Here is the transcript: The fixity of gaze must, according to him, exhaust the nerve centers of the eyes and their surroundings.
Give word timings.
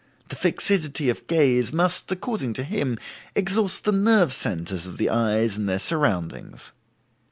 The 0.29 0.35
fixity 0.35 1.11
of 1.11 1.27
gaze 1.27 1.71
must, 1.71 2.11
according 2.11 2.53
to 2.53 2.63
him, 2.63 2.97
exhaust 3.35 3.83
the 3.83 3.91
nerve 3.91 4.33
centers 4.33 4.87
of 4.87 4.97
the 4.97 5.11
eyes 5.11 5.57
and 5.57 5.69
their 5.69 5.77
surroundings. 5.77 6.71